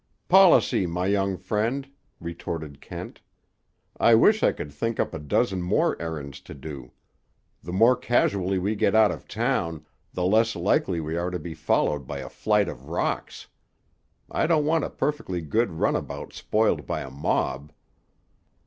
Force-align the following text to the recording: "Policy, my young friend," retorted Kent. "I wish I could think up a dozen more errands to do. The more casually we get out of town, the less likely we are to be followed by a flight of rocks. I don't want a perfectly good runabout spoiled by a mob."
"Policy, 0.29 0.87
my 0.87 1.05
young 1.05 1.37
friend," 1.37 1.87
retorted 2.19 2.81
Kent. 2.81 3.21
"I 3.99 4.15
wish 4.15 4.41
I 4.41 4.51
could 4.51 4.71
think 4.73 4.99
up 4.99 5.13
a 5.13 5.19
dozen 5.19 5.61
more 5.61 5.95
errands 6.01 6.41
to 6.41 6.55
do. 6.55 6.91
The 7.61 7.71
more 7.71 7.95
casually 7.95 8.57
we 8.57 8.73
get 8.73 8.95
out 8.95 9.11
of 9.11 9.27
town, 9.27 9.85
the 10.11 10.25
less 10.25 10.55
likely 10.55 10.99
we 10.99 11.17
are 11.17 11.29
to 11.29 11.37
be 11.37 11.53
followed 11.53 12.07
by 12.07 12.17
a 12.17 12.29
flight 12.29 12.67
of 12.67 12.89
rocks. 12.89 13.45
I 14.31 14.47
don't 14.47 14.65
want 14.65 14.85
a 14.85 14.89
perfectly 14.89 15.39
good 15.41 15.69
runabout 15.69 16.33
spoiled 16.33 16.87
by 16.87 17.01
a 17.01 17.11
mob." 17.11 17.71